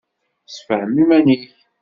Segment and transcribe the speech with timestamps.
[0.53, 1.43] Sefhem iman-ik.